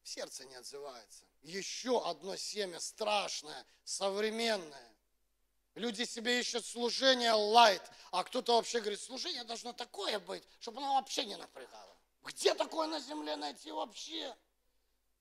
[0.03, 1.25] Сердце не отзывается.
[1.43, 4.93] Еще одно семя страшное, современное.
[5.77, 10.95] Люди себе ищут служение лайт, а кто-то вообще говорит, служение должно такое быть, чтобы оно
[10.95, 11.97] вообще не напрягало.
[12.25, 14.35] Где такое на земле найти вообще?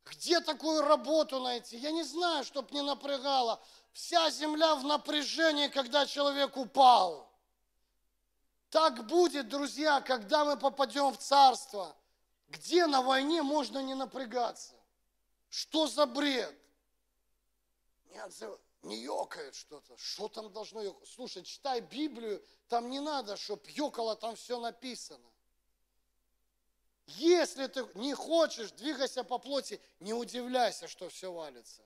[0.06, 1.78] Где такую работу найти?
[1.78, 3.62] Я не знаю, чтобы не напрягало.
[3.92, 7.30] Вся земля в напряжении, когда человек упал.
[8.70, 11.96] Так будет, друзья, когда мы попадем в царство.
[12.48, 14.76] Где на войне можно не напрягаться?
[15.50, 16.54] Что за бред?
[18.06, 18.60] Не, отзыв...
[18.84, 19.98] не ёкает что-то.
[19.98, 21.08] Что там должно ёкать?
[21.10, 25.30] Слушай, читай Библию, там не надо, чтобы ёкало, там все написано.
[27.18, 31.82] Если ты не хочешь, двигайся по плоти, не удивляйся, что все валится.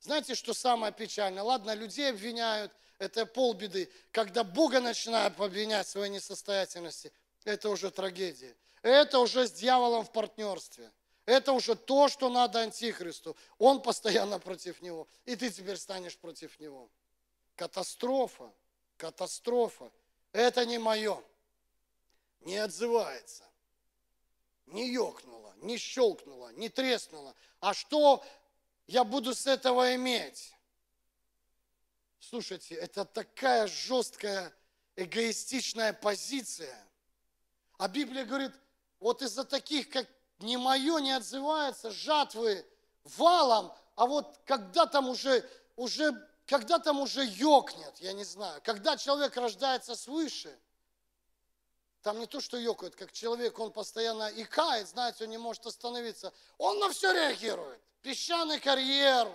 [0.00, 1.42] Знаете, что самое печальное?
[1.42, 3.90] Ладно, людей обвиняют, это полбеды.
[4.10, 7.12] Когда Бога начинают обвинять в своей несостоятельности,
[7.44, 8.54] это уже трагедия.
[8.82, 10.90] Это уже с дьяволом в партнерстве.
[11.24, 13.34] Это уже то, что надо антихристу.
[13.58, 15.08] Он постоянно против него.
[15.24, 16.90] И ты теперь станешь против него.
[17.56, 18.52] Катастрофа.
[18.98, 19.90] Катастрофа.
[20.32, 21.22] Это не мое.
[22.40, 23.44] Не отзывается.
[24.66, 27.34] Не ёкнуло, не щелкнуло, не треснуло.
[27.60, 28.24] А что
[28.86, 30.54] я буду с этого иметь?
[32.20, 34.54] Слушайте, это такая жесткая
[34.96, 36.76] эгоистичная позиция.
[37.78, 38.52] А Библия говорит,
[39.00, 40.08] вот из-за таких, как
[40.38, 42.64] не мое, не отзывается, жатвы
[43.04, 46.12] валом, а вот когда там уже, уже,
[46.46, 50.58] когда там уже ёкнет, я не знаю, когда человек рождается свыше,
[52.04, 56.32] там не то, что ёкает, как человек, он постоянно икает, знаете, он не может остановиться.
[56.58, 57.80] Он на все реагирует.
[58.02, 59.28] Песчаный карьер,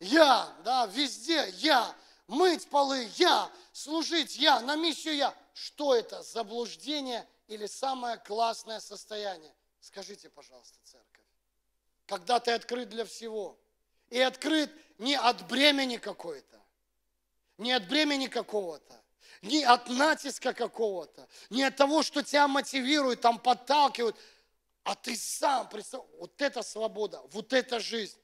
[0.00, 1.94] я, да, везде я,
[2.26, 5.34] мыть полы я, служить я, на миссию я.
[5.52, 6.22] Что это?
[6.22, 9.52] Заблуждение– или самое классное состояние?
[9.80, 11.24] Скажите, пожалуйста, церковь.
[12.06, 13.58] Когда ты открыт для всего.
[14.10, 16.58] И открыт не от бремени какой-то,
[17.58, 19.02] не от бремени какого-то,
[19.42, 24.16] не от натиска какого-то, не от того, что тебя мотивирует, там подталкивают,
[24.84, 25.68] а ты сам,
[26.18, 28.18] вот эта свобода, вот эта жизнь.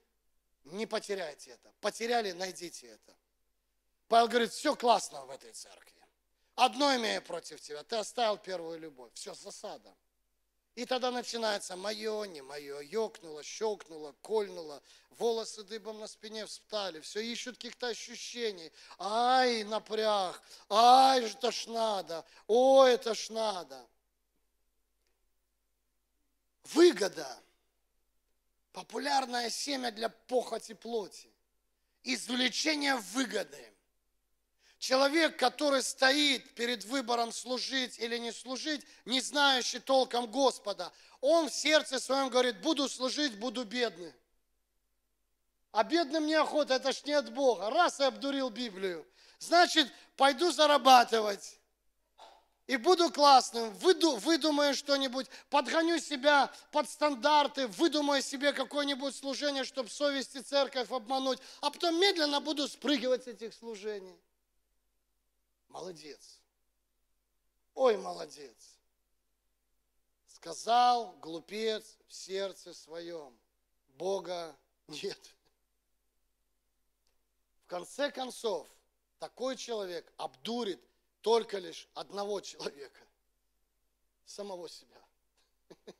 [0.64, 1.70] Не потеряйте это.
[1.80, 3.14] Потеряли, найдите это.
[4.09, 6.01] Павел говорит, все классно в этой церкви.
[6.55, 9.12] Одно имею против тебя, ты оставил первую любовь.
[9.14, 9.95] Все, засада.
[10.75, 17.20] И тогда начинается мое, не мое, ёкнуло, щелкнуло, кольнуло, волосы дыбом на спине встали, все
[17.20, 18.72] ищут каких-то ощущений.
[18.99, 23.87] Ай, напряг, ай, это ж надо, ой, это ж надо.
[26.64, 27.41] Выгода.
[28.72, 31.31] Популярное семя для похоти плоти.
[32.03, 33.74] Извлечение выгоды.
[34.87, 41.55] Человек, который стоит перед выбором служить или не служить, не знающий толком Господа, он в
[41.55, 44.12] сердце своем говорит, буду служить, буду бедным.
[45.72, 47.70] А бедным неохота, это ж не от Бога.
[47.70, 49.07] Раз и обдурил Библию.
[49.39, 51.59] Значит, пойду зарабатывать.
[52.66, 59.89] И буду классным, выду, выдумаю что-нибудь, подгоню себя под стандарты, выдумаю себе какое-нибудь служение, чтобы
[59.89, 64.20] совесть и церковь обмануть, а потом медленно буду спрыгивать с этих служений.
[65.75, 66.41] Молодец.
[67.75, 68.79] Ой, молодец.
[70.29, 73.37] Сказал глупец в сердце своем,
[73.89, 74.57] Бога
[74.87, 75.18] нет.
[77.64, 78.68] В конце концов,
[79.18, 80.81] такой человек обдурит
[81.22, 83.05] только лишь одного человека,
[84.27, 85.03] самого себя.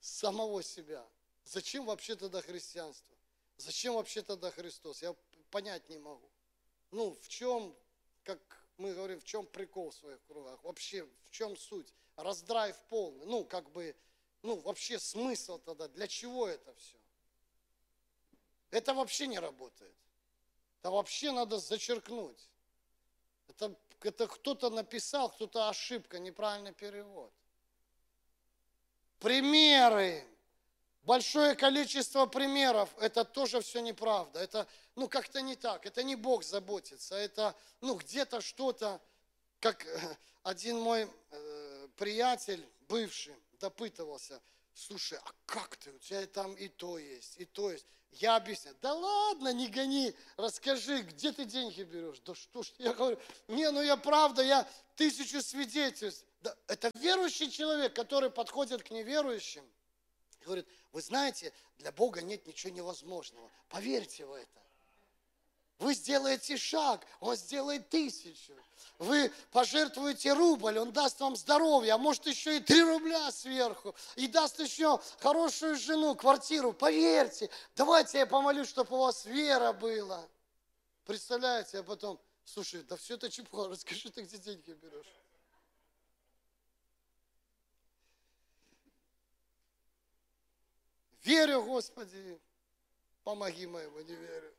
[0.00, 1.06] Самого себя.
[1.44, 3.14] Зачем вообще тогда христианство?
[3.56, 5.00] Зачем вообще тогда Христос?
[5.00, 5.14] Я
[5.50, 6.28] понять не могу.
[6.90, 7.76] Ну, в чем,
[8.24, 13.26] как мы говорим, в чем прикол в своих кругах, вообще в чем суть, раздрайв полный,
[13.26, 13.94] ну, как бы,
[14.42, 16.98] ну, вообще смысл тогда, для чего это все?
[18.70, 19.94] Это вообще не работает.
[20.80, 22.48] Это вообще надо зачеркнуть.
[23.48, 27.32] Это, это кто-то написал, кто-то ошибка, неправильный перевод.
[29.18, 30.26] Примеры
[31.06, 34.40] большое количество примеров, это тоже все неправда.
[34.40, 35.86] Это, ну, как-то не так.
[35.86, 37.14] Это не Бог заботится.
[37.14, 39.00] Это, ну, где-то что-то,
[39.60, 44.42] как э, один мой э, приятель, бывший, допытывался,
[44.74, 47.86] слушай, а как ты, у тебя там и то есть, и то есть.
[48.12, 52.18] Я объясняю, да ладно, не гони, расскажи, где ты деньги берешь?
[52.20, 56.24] Да что ж, я говорю, не, ну я правда, я тысячу свидетельств.
[56.40, 59.68] Да, это верующий человек, который подходит к неверующим
[60.46, 63.50] говорит, вы знаете, для Бога нет ничего невозможного.
[63.68, 64.62] Поверьте в это.
[65.78, 68.54] Вы сделаете шаг, Он сделает тысячу.
[68.98, 73.94] Вы пожертвуете рубль, Он даст вам здоровье, а может еще и три рубля сверху.
[74.14, 76.72] И даст еще хорошую жену, квартиру.
[76.72, 80.26] Поверьте, давайте я помолюсь, чтобы у вас вера была.
[81.04, 85.06] Представляете, а потом, слушай, да все это чепуха, расскажи ты, где деньги берешь.
[91.26, 92.40] Верю, Господи,
[93.24, 94.54] помоги моему неверию.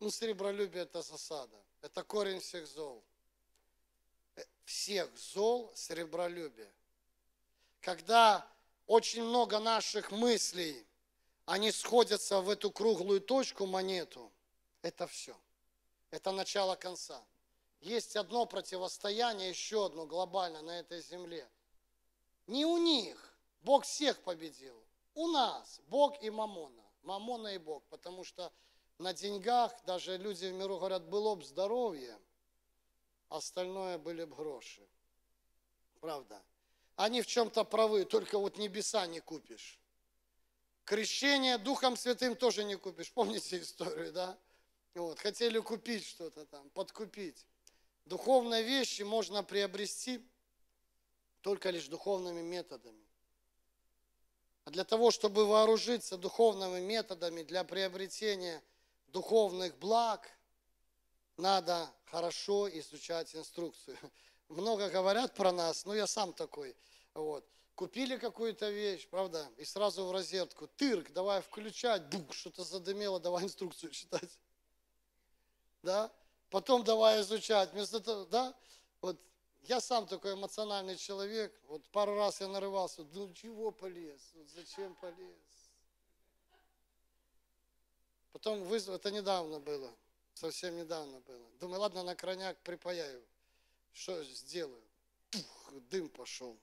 [0.00, 1.56] Ну, сребролюбие– это засада.
[1.80, 3.04] Это корень всех зол.
[4.34, 6.72] Э, всех зол– сребролюбие.
[7.82, 8.44] Когда
[8.88, 10.84] очень много наших мыслей,
[11.44, 14.32] они сходятся в эту круглую точку, монету,
[14.82, 15.38] это все.
[16.10, 17.24] Это начало конца.
[17.78, 21.48] Есть одно противостояние, еще одно глобальное на этой земле.
[22.48, 23.35] Не у них,
[23.66, 24.80] Бог всех победил.
[25.14, 26.84] У нас Бог и Мамона.
[27.02, 27.82] Мамона и Бог.
[27.88, 28.52] Потому что
[28.98, 32.16] на деньгах даже люди в миру говорят, было бы здоровье,
[33.28, 34.86] остальное были бы гроши.
[36.00, 36.40] Правда.
[36.94, 39.80] Они в чем-то правы, только вот небеса не купишь.
[40.84, 43.12] Крещение Духом Святым тоже не купишь.
[43.12, 44.38] Помните историю, да?
[44.94, 47.44] Вот, хотели купить что-то там, подкупить.
[48.04, 50.24] Духовные вещи можно приобрести
[51.40, 53.05] только лишь духовными методами.
[54.66, 58.60] А для того, чтобы вооружиться духовными методами для приобретения
[59.06, 60.28] духовных благ,
[61.36, 63.96] надо хорошо изучать инструкцию.
[64.48, 66.76] Много говорят про нас, но я сам такой.
[67.14, 67.46] Вот.
[67.76, 70.66] Купили какую-то вещь, правда, и сразу в розетку.
[70.66, 74.30] Тырк, давай включать, бух, что-то задымело, давай инструкцию читать.
[75.82, 76.10] Да?
[76.50, 77.72] Потом давай изучать.
[77.72, 78.52] Вместо того, да?
[79.00, 79.16] Вот
[79.68, 81.52] я сам такой эмоциональный человек.
[81.68, 83.04] Вот пару раз я нарывался.
[83.12, 84.20] Ну чего полез?
[84.34, 85.36] Вот зачем полез?
[88.32, 89.90] Потом вызвал, это недавно было,
[90.34, 91.46] совсем недавно было.
[91.58, 93.24] Думаю, ладно, на крайняк припаяю.
[93.94, 94.82] Что сделаю?
[95.30, 96.54] Пух, дым пошел.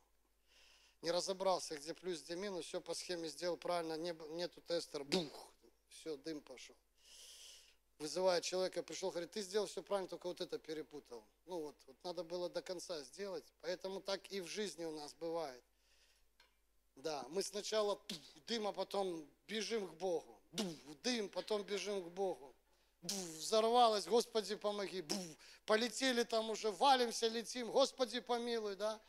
[1.01, 5.47] Не разобрался, где плюс, где минус, все по схеме сделал правильно, не, нету тестера, бух,
[5.89, 6.75] все, дым пошел
[8.03, 11.23] вызывая человека, пришел, говорит, ты сделал все правильно, только вот это перепутал.
[11.45, 13.45] Ну вот, вот надо было до конца сделать.
[13.61, 15.63] Поэтому так и в жизни у нас бывает.
[16.97, 17.97] Да, мы сначала
[18.45, 20.37] дым, а потом бежим к Богу.
[21.01, 22.53] Дым, потом бежим к Богу.
[23.03, 25.05] Взорвалось, Господи, помоги.
[25.65, 28.99] Полетели там уже, валимся, летим, Господи, помилуй, да.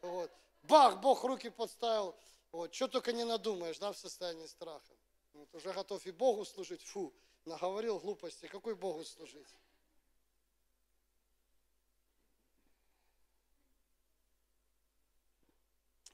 [0.00, 0.30] Вот.
[0.62, 2.16] Бах, Бог руки подставил.
[2.52, 2.74] Вот.
[2.74, 4.94] Что только не надумаешь, да, в состоянии страха.
[5.34, 5.54] Вот.
[5.54, 6.82] Уже готов и Богу служить.
[6.82, 7.12] Фу,
[7.48, 8.46] наговорил глупости.
[8.46, 9.48] Какой Богу служить?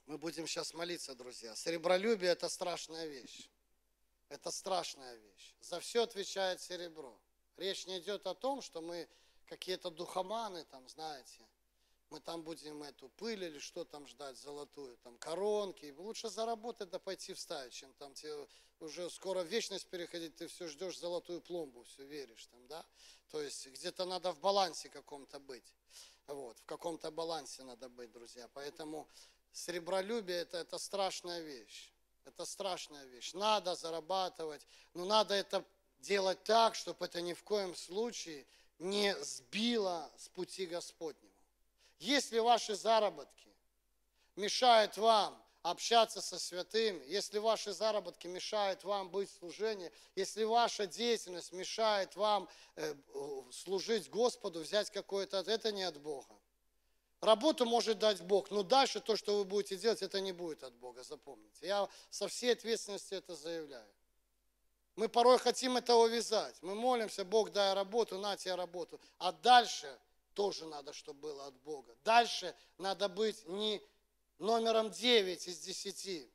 [0.05, 1.55] Мы будем сейчас молиться, друзья.
[1.55, 3.49] Серебролюбие– это страшная вещь.
[4.29, 5.55] Это страшная вещь.
[5.61, 7.19] За все отвечает серебро.
[7.57, 9.07] Речь не идет о том, что мы
[9.47, 11.45] какие-то духоманы, там, знаете,
[12.09, 15.93] мы там будем эту пыль или что там ждать, золотую, там коронки.
[15.97, 18.47] Лучше заработать да пойти вставить, чем там тебе
[18.79, 22.85] уже скоро вечность переходить, ты все ждешь золотую пломбу, все веришь там, да.
[23.31, 25.73] То есть где-то надо в балансе каком-то быть.
[26.27, 28.49] Вот, в каком-то балансе надо быть, друзья.
[28.53, 29.07] Поэтому
[29.55, 31.93] Сребролюбие это, это страшная вещь.
[32.25, 33.33] Это страшная вещь.
[33.33, 35.63] Надо зарабатывать, но надо это
[35.99, 38.45] делать так, чтобы это ни в коем случае
[38.79, 41.34] не сбило с пути Господнего.
[41.99, 43.49] Если ваши заработки
[44.35, 50.85] мешают вам общаться со святыми, если ваши заработки мешают вам быть в служении, если ваша
[50.85, 52.93] деятельность мешает вам э,
[53.51, 56.35] служить Господу, взять какое-то, это не от Бога.
[57.21, 60.73] Работу может дать Бог, но дальше то, что вы будете делать, это не будет от
[60.75, 61.65] Бога, запомните.
[61.65, 63.89] Я со всей ответственностью это заявляю.
[64.95, 66.55] Мы порой хотим это увязать.
[66.61, 69.01] Мы молимся, Бог, дай работу, на тебе работу.
[69.17, 69.97] А дальше
[70.35, 71.95] тоже надо, чтобы было от Бога.
[72.03, 73.81] Дальше надо быть не
[74.37, 76.29] номером 9 из 10,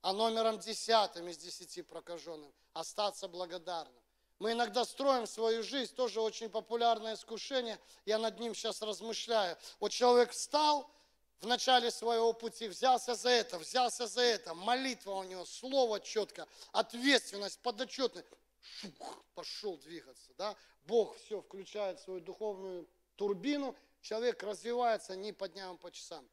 [0.00, 2.52] а номером 10 из 10 прокаженным.
[2.72, 4.02] Остаться благодарным.
[4.38, 9.56] Мы иногда строим свою жизнь, тоже очень популярное искушение, я над ним сейчас размышляю.
[9.78, 10.90] Вот человек встал
[11.40, 16.48] в начале своего пути, взялся за это, взялся за это, молитва у него, слово четко,
[16.72, 18.26] ответственность, подотчетность,
[18.60, 20.56] шух, пошел двигаться, да?
[20.86, 26.28] Бог все включает свою духовную турбину, человек развивается не по дням, а по часам.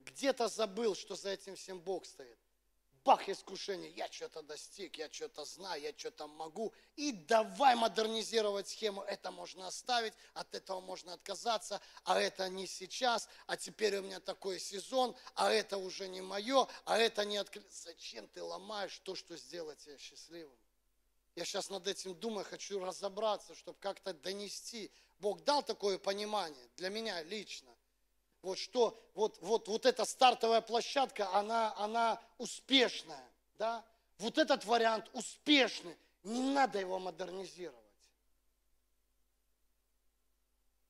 [0.00, 2.38] Где-то забыл, что за этим всем Бог стоит
[3.04, 6.72] бах, искушение, я что-то достиг, я что-то знаю, я что-то могу.
[6.96, 9.02] И давай модернизировать схему.
[9.02, 14.20] Это можно оставить, от этого можно отказаться, а это не сейчас, а теперь у меня
[14.20, 17.68] такой сезон, а это уже не мое, а это не открыто.
[17.70, 20.56] Зачем ты ломаешь то, что сделает тебя счастливым?
[21.36, 24.90] Я сейчас над этим думаю, хочу разобраться, чтобы как-то донести.
[25.18, 27.70] Бог дал такое понимание для меня лично
[28.42, 33.28] вот что, вот, вот, вот эта стартовая площадка, она, она успешная,
[33.58, 33.84] да?
[34.18, 37.78] Вот этот вариант успешный, не надо его модернизировать.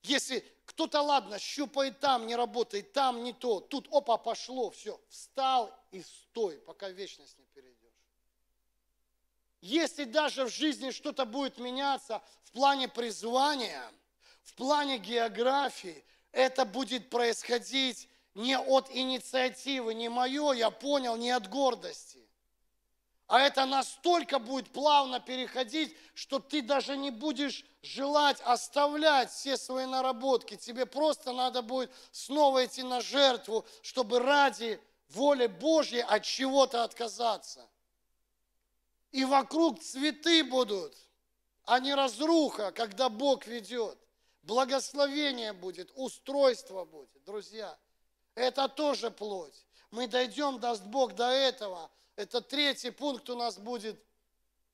[0.03, 5.73] Если кто-то, ладно, щупает там, не работает, там не то, тут, опа, пошло, все, встал
[5.91, 7.80] и стой, пока вечность не перейдешь.
[9.61, 13.91] Если даже в жизни что-то будет меняться в плане призвания,
[14.43, 21.49] в плане географии, это будет происходить не от инициативы, не мое, я понял, не от
[21.49, 22.27] гордости.
[23.31, 29.87] А это настолько будет плавно переходить, что ты даже не будешь желать оставлять все свои
[29.87, 30.57] наработки.
[30.57, 34.81] Тебе просто надо будет снова идти на жертву, чтобы ради
[35.11, 37.70] воли Божьей от чего-то отказаться.
[39.13, 40.97] И вокруг цветы будут,
[41.65, 43.99] а не разруха, когда Бог ведет
[44.43, 47.23] благословение будет, устройство будет.
[47.25, 47.77] Друзья,
[48.35, 49.67] это тоже плоть.
[49.91, 51.91] Мы дойдем, даст Бог, до этого.
[52.17, 54.03] Это третий пункт у нас будет.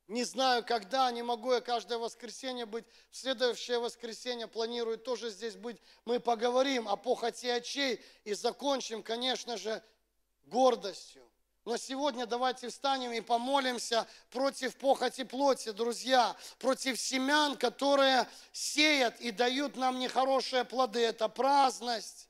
[0.09, 2.85] Не знаю, когда, не могу я каждое воскресенье быть.
[3.11, 5.81] В следующее воскресенье планирую тоже здесь быть.
[6.05, 9.83] Мы поговорим о похоти очей и закончим, конечно же,
[10.45, 11.29] гордостью.
[11.67, 19.33] Но сегодня давайте встанем и помолимся против похоти плоти, друзья, против семян, которые сеят и
[19.33, 21.01] дают нам нехорошие плоды.
[21.01, 22.26] Это праздность,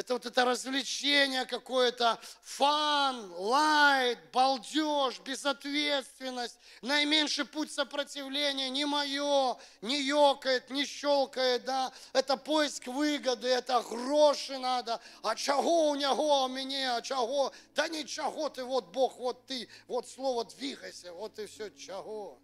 [0.00, 10.00] это вот это развлечение какое-то, фан, лайт, балдеж, безответственность, наименьший путь сопротивления, не мое, не
[10.00, 16.48] ёкает, не щелкает, да, это поиск выгоды, это гроши надо, а чего у него у
[16.48, 21.46] меня, а чего, да ничего ты, вот Бог, вот ты, вот слово двигайся, вот и
[21.46, 22.38] все, чего.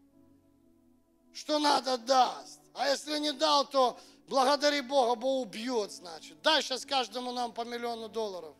[1.33, 3.99] Что надо даст, а если не дал, то
[4.29, 6.41] Благодари Бога, Бог убьет, значит.
[6.43, 8.57] Дай сейчас каждому нам по миллиону долларов.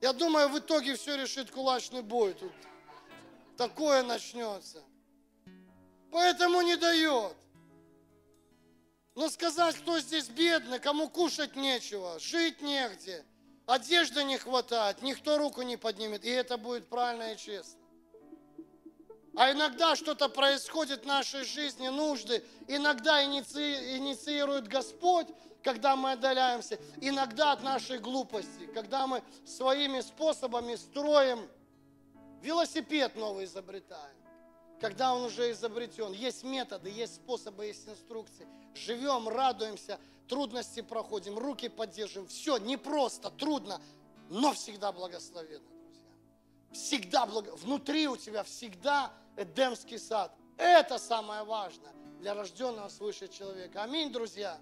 [0.00, 2.52] Я думаю, в итоге все решит кулачный бой тут.
[3.56, 4.82] Такое начнется.
[6.10, 7.36] Поэтому не дает.
[9.14, 13.24] Но сказать, кто здесь бедный, кому кушать нечего, жить негде,
[13.66, 17.79] одежды не хватает, никто руку не поднимет, и это будет правильно и честно.
[19.36, 22.44] А иногда что-то происходит в нашей жизни, нужды.
[22.66, 23.96] Иногда иници...
[23.96, 25.28] инициирует Господь,
[25.62, 26.78] когда мы отдаляемся.
[27.00, 31.48] Иногда от нашей глупости, когда мы своими способами строим
[32.42, 34.16] велосипед новый изобретаем.
[34.80, 36.12] Когда он уже изобретен.
[36.12, 38.48] Есть методы, есть способы, есть инструкции.
[38.74, 42.28] Живем, радуемся, трудности проходим, руки поддерживаем.
[42.28, 43.80] Все непросто, трудно,
[44.30, 45.68] но всегда благословенно.
[46.72, 47.54] Всегда благо...
[47.56, 50.34] Внутри у тебя всегда Эдемский сад.
[50.56, 53.82] Это самое важное для рожденного свыше человека.
[53.82, 54.58] Аминь, друзья.